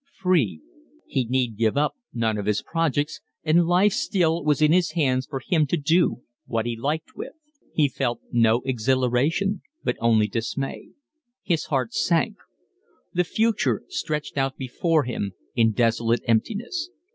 [0.17, 0.61] Free!
[1.05, 5.27] He need give up none of his projects, and life still was in his hands
[5.27, 7.33] for him to do what he liked with.
[7.75, 10.89] He felt no exhilaration, but only dismay.
[11.43, 12.37] His heart sank.
[13.13, 16.89] The future stretched out before him in desolate emptiness.